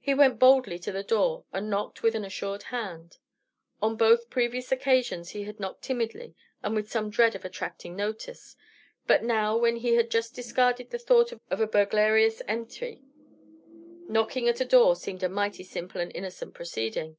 He 0.00 0.12
went 0.12 0.38
boldly 0.38 0.78
to 0.80 0.92
the 0.92 1.02
door, 1.02 1.46
and 1.50 1.70
knocked 1.70 2.02
with 2.02 2.14
an 2.14 2.26
assured 2.26 2.64
hand. 2.64 3.16
On 3.80 3.96
both 3.96 4.28
previous 4.28 4.70
occasions 4.70 5.30
he 5.30 5.44
had 5.44 5.58
knocked 5.58 5.80
timidly 5.80 6.34
and 6.62 6.74
with 6.74 6.90
some 6.90 7.08
dread 7.08 7.34
of 7.34 7.42
attracting 7.42 7.96
notice; 7.96 8.54
but 9.06 9.22
now, 9.24 9.56
when 9.56 9.76
he 9.76 9.94
had 9.94 10.10
just 10.10 10.34
discarded 10.34 10.90
the 10.90 10.98
thought 10.98 11.32
of 11.32 11.58
a 11.58 11.66
burglarious 11.66 12.42
entry, 12.46 13.02
knocking 14.10 14.46
at 14.46 14.60
a 14.60 14.64
door 14.66 14.94
seemed 14.94 15.22
a 15.22 15.30
mighty 15.30 15.64
simple 15.64 16.02
and 16.02 16.14
innocent 16.14 16.52
proceeding. 16.52 17.16